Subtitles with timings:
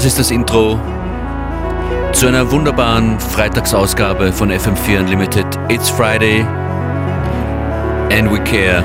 [0.00, 0.80] Das ist das Intro
[2.14, 5.44] zu einer wunderbaren Freitagsausgabe von FM4 Unlimited.
[5.68, 6.40] It's Friday
[8.10, 8.82] and we care.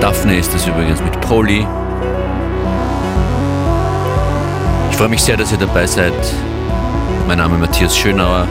[0.00, 1.66] Daphne ist das übrigens mit Poli.
[4.92, 6.14] Ich freue mich sehr, dass ihr dabei seid.
[7.26, 8.46] Mein Name ist Matthias Schönauer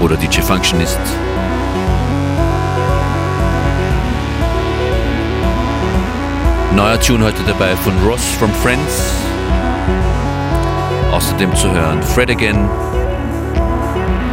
[0.00, 0.98] oder DJ Functionist.
[6.74, 9.21] Neuer Tune heute dabei von Ross from Friends.
[11.12, 12.68] Außerdem zu hören Fred Again,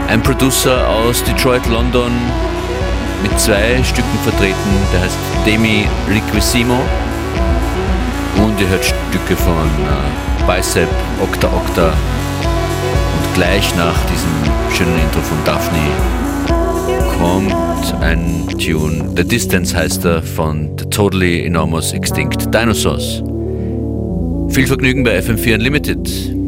[0.07, 2.11] ein Producer aus Detroit, London,
[3.21, 4.55] mit zwei Stücken vertreten,
[4.93, 6.79] der heißt Demi Liquissimo.
[8.37, 10.87] Und ihr hört Stücke von äh, Bicep,
[11.21, 11.87] Octa Octa.
[11.87, 14.31] Und gleich nach diesem
[14.73, 15.77] schönen Intro von Daphne
[17.17, 19.11] kommt ein Tune.
[19.17, 23.21] The Distance heißt er von The Totally Enormous Extinct Dinosaurs.
[24.49, 26.38] Viel Vergnügen bei FM4 Unlimited.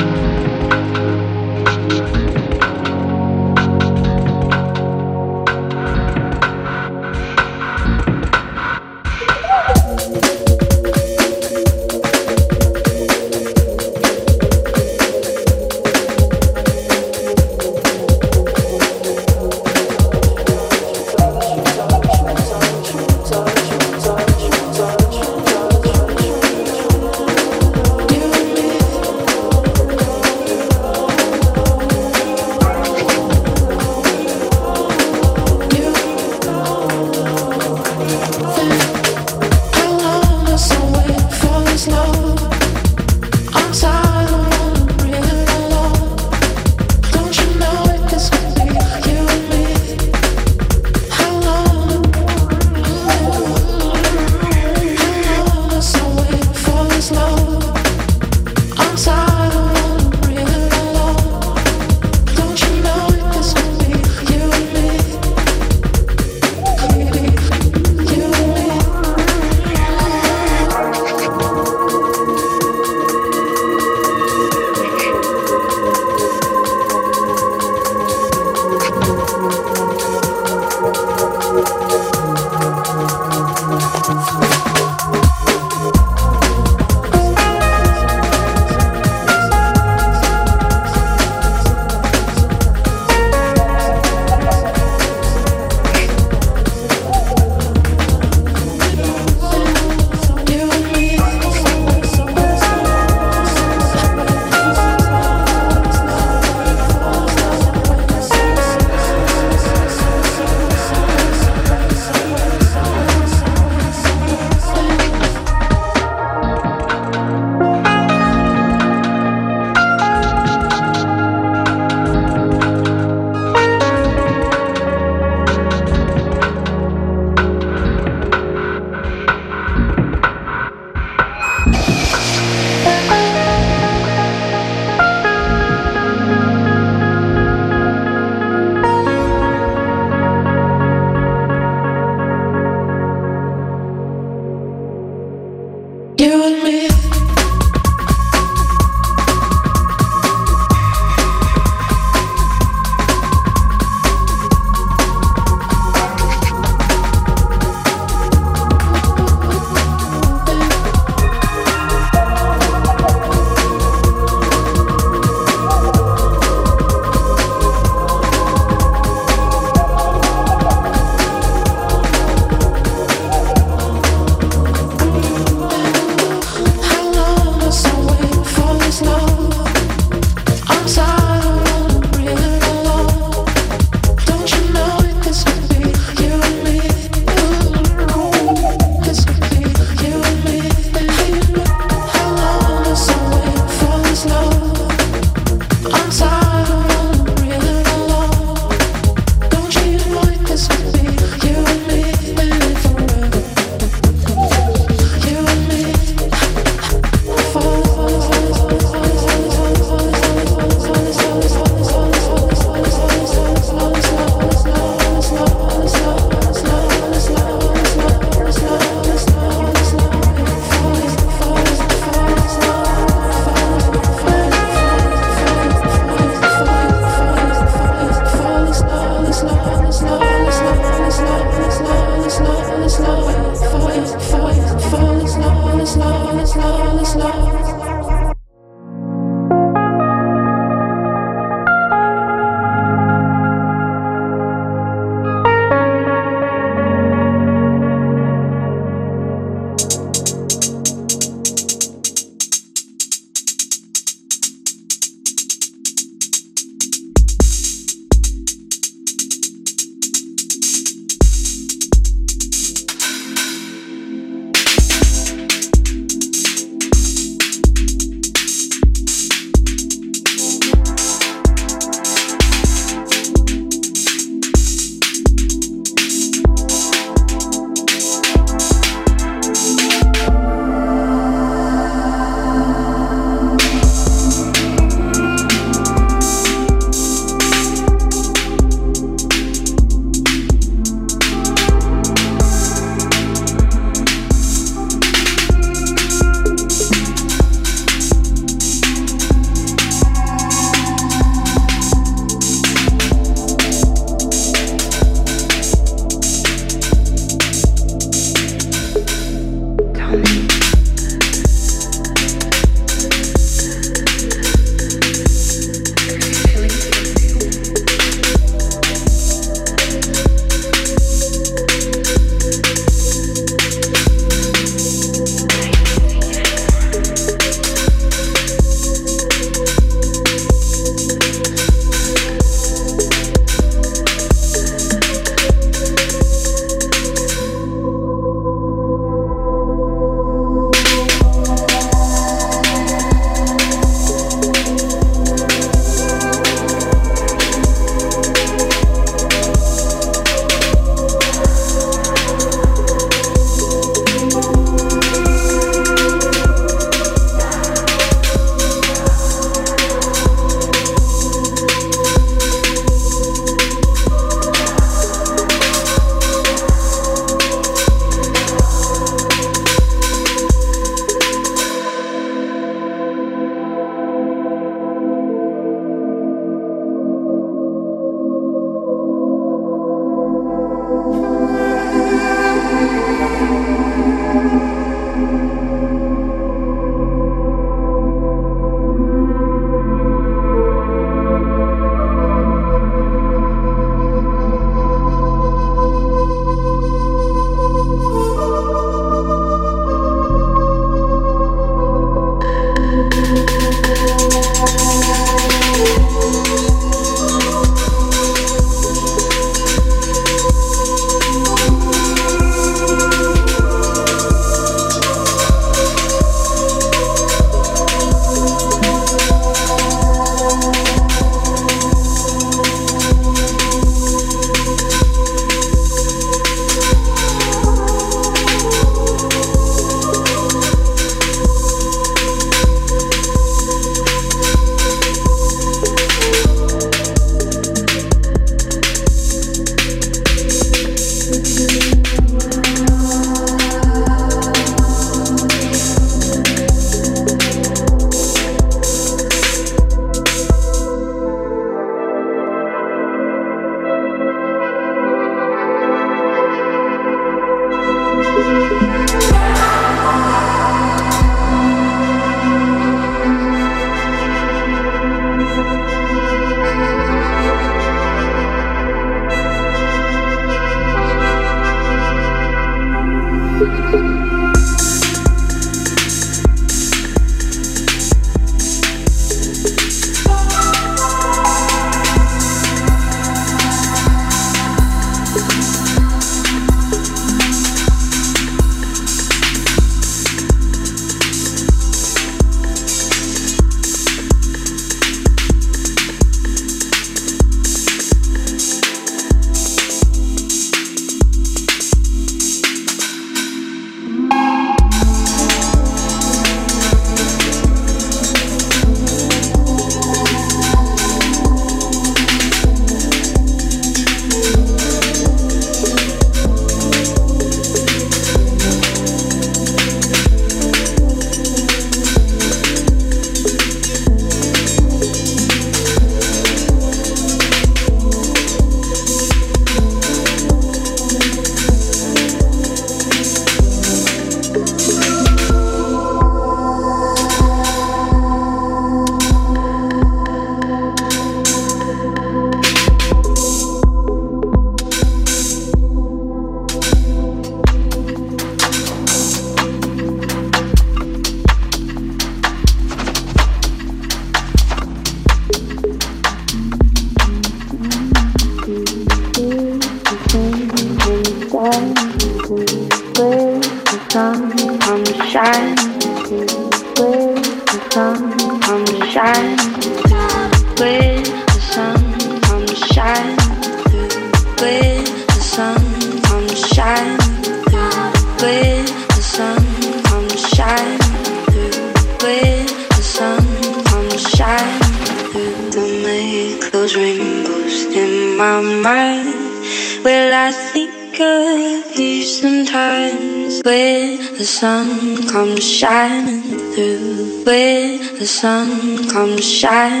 [599.61, 600.00] shine.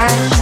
[0.00, 0.39] eyes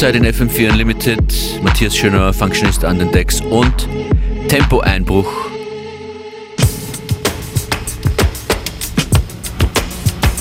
[0.00, 3.86] Vorzeit in FM4 Unlimited, Matthias Schönauer, Functionist an den Decks und
[4.48, 5.30] Tempo-Einbruch.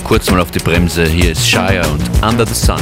[0.05, 2.79] Kurz mal auf die Bremse, hier ist Shire und Under the Sun.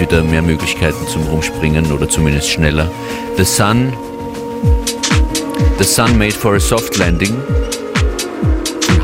[0.00, 2.90] Wieder mehr Möglichkeiten zum Rumspringen oder zumindest schneller.
[3.36, 3.92] The Sun,
[5.78, 7.36] The Sun Made for a Soft Landing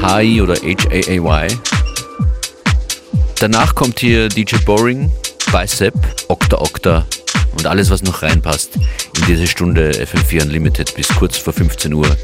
[0.00, 1.48] von HI oder HAAY.
[3.38, 5.10] Danach kommt hier DJ Boring,
[5.52, 5.94] Bicep,
[6.28, 7.06] Octa Octa
[7.56, 12.16] und alles, was noch reinpasst in diese Stunde FM4 Unlimited bis kurz vor 15 Uhr,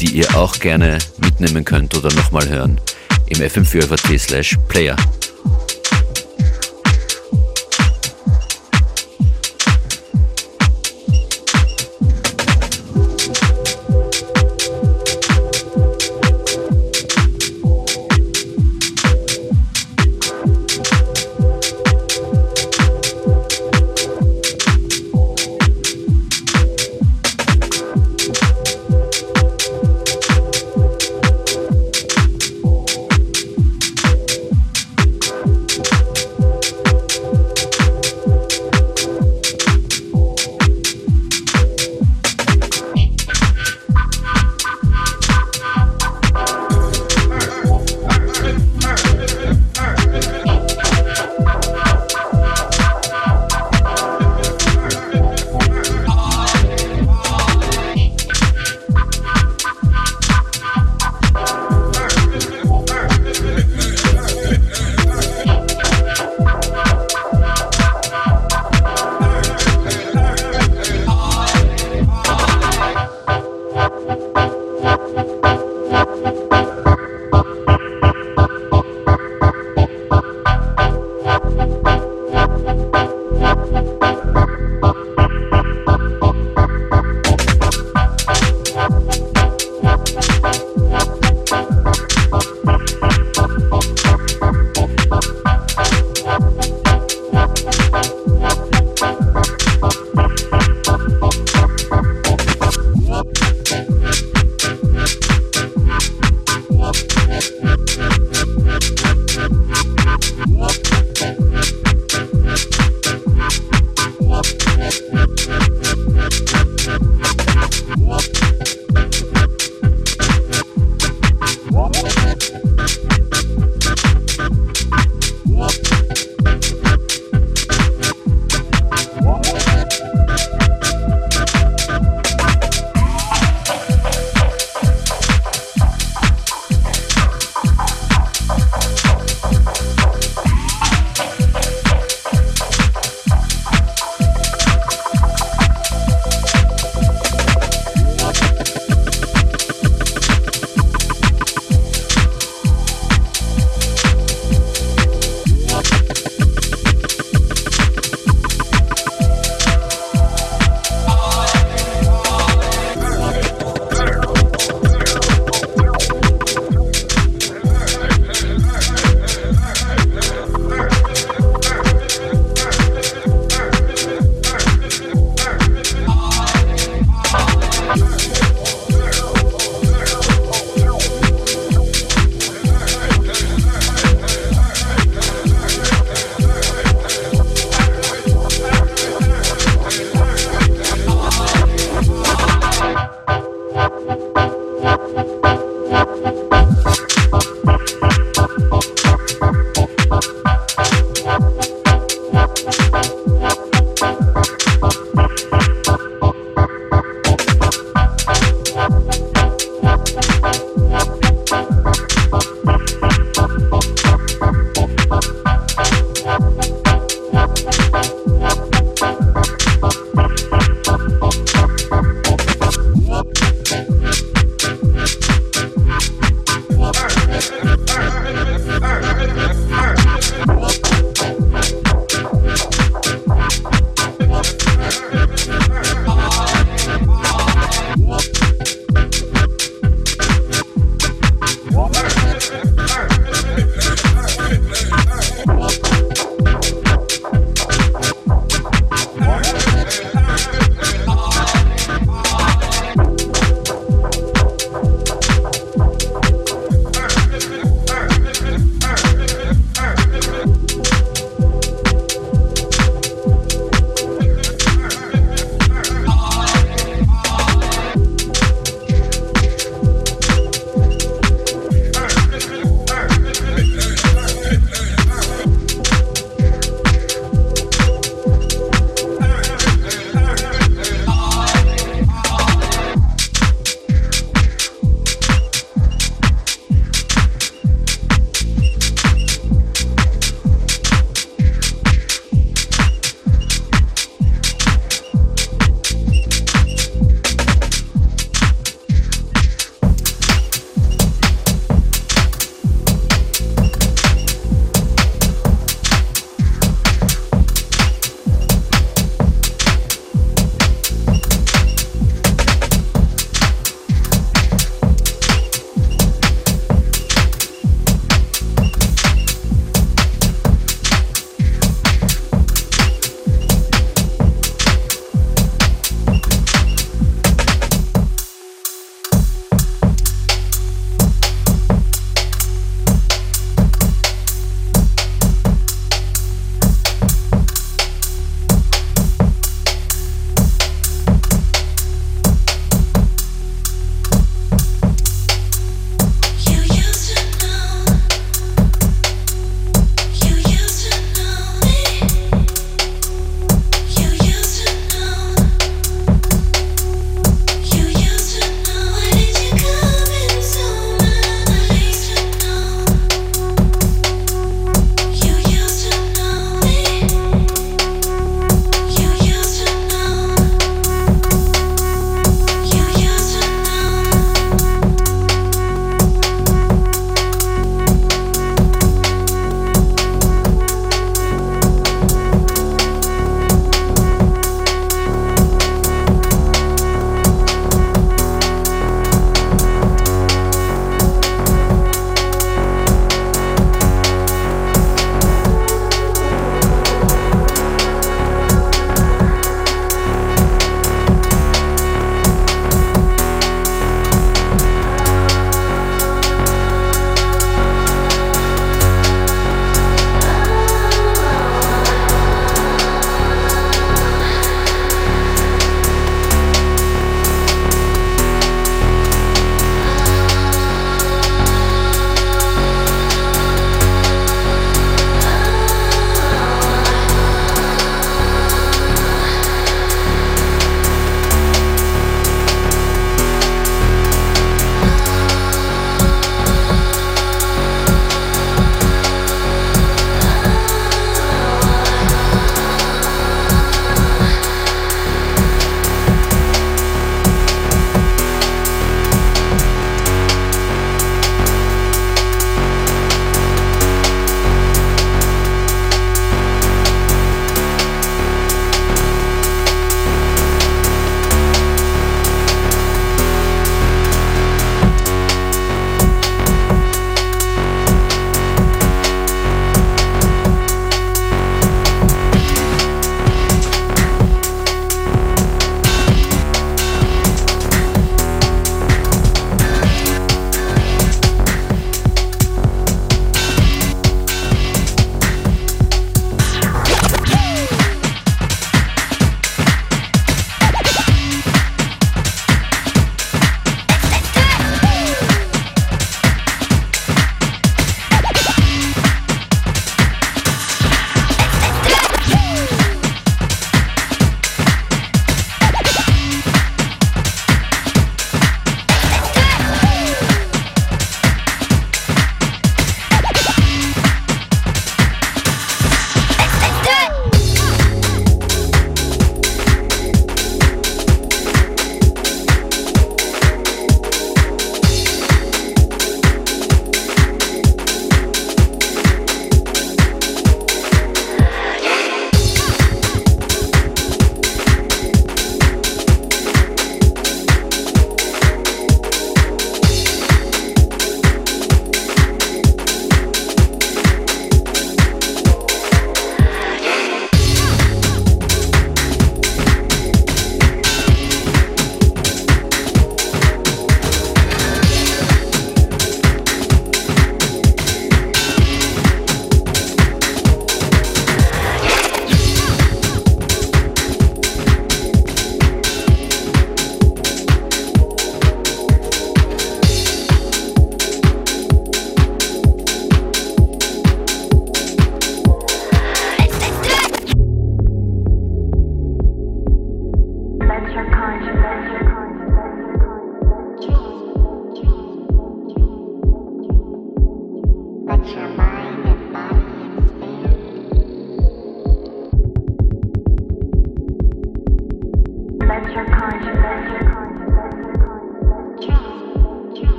[0.00, 2.80] die ihr auch gerne mitnehmen könnt oder nochmal hören
[3.26, 4.96] im FM4 slash Player.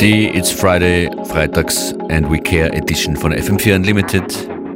[0.00, 4.22] Die It's Friday, Freitags and We Care Edition von FM4 Unlimited.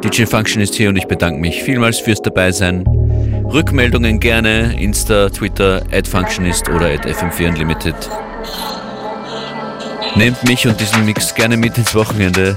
[0.02, 2.84] DJ Function ist hier und ich bedanke mich vielmals fürs Dabeisein.
[3.44, 7.94] Rückmeldungen gerne, Insta, Twitter, at Functionist oder at FM4 Unlimited.
[10.16, 12.56] Nehmt mich und diesen Mix gerne mit ins Wochenende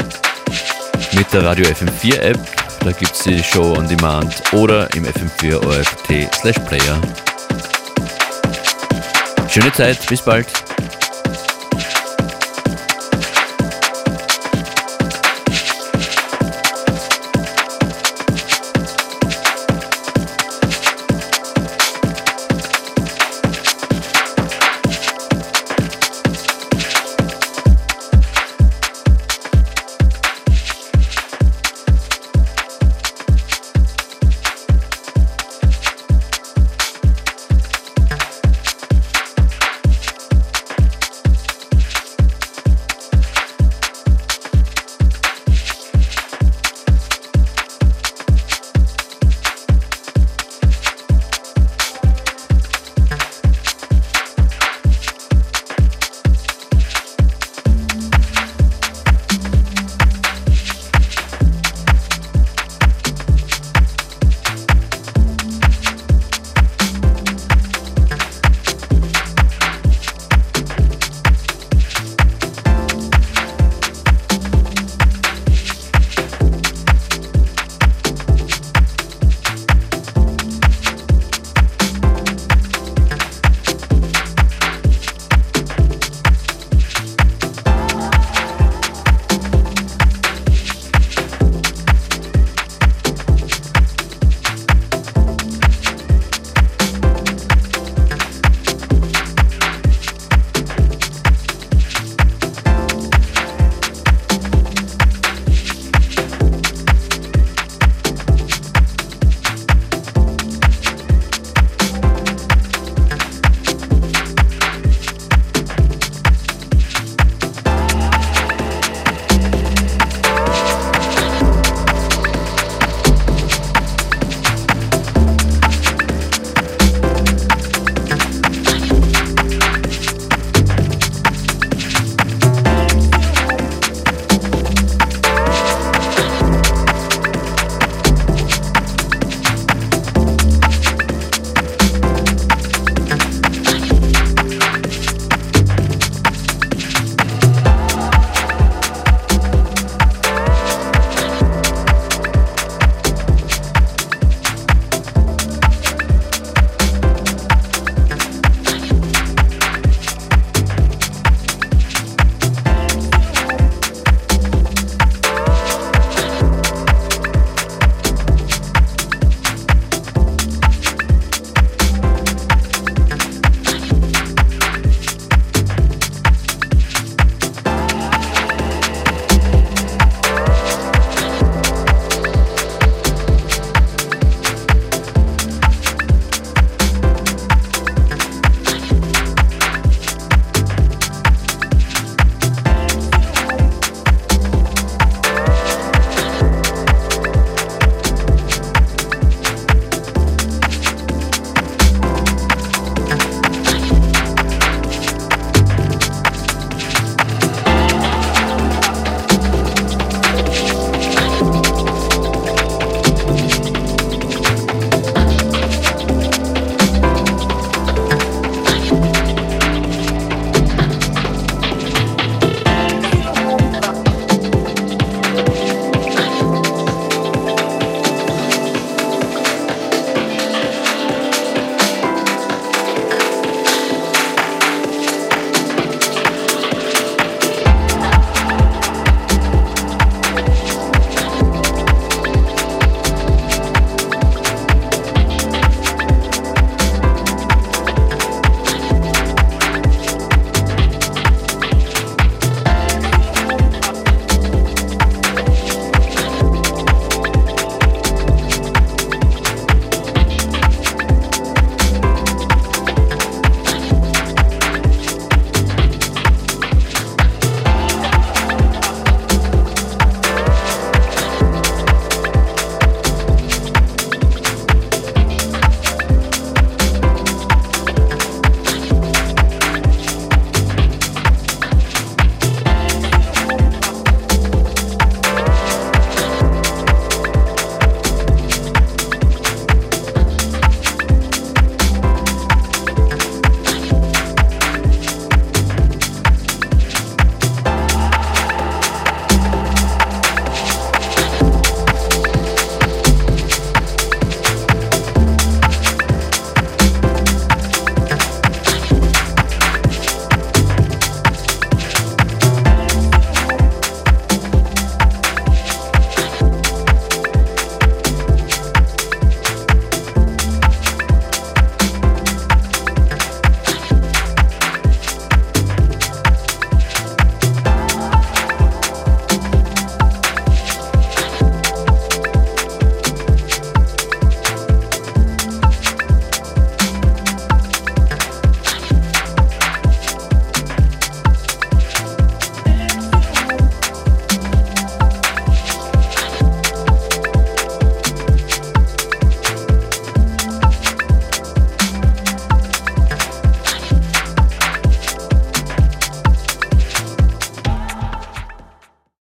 [1.13, 2.39] mit der Radio FM4 App.
[2.79, 6.99] Da gibt es die Show on Demand oder im FM4 OFT slash Player.
[9.47, 10.47] Schöne Zeit, bis bald.